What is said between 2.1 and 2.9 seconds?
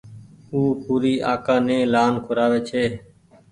کورآوي ڇي